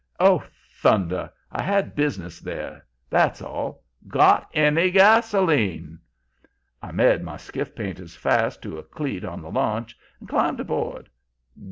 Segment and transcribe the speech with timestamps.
[0.19, 1.29] "'Oh, thunder!
[1.51, 3.83] I had business there, that's all.
[4.07, 5.99] GOT ANY GASOLINE?'
[6.81, 11.07] "I made my skiff's painter fast to a cleat on the launch and climbed aboard.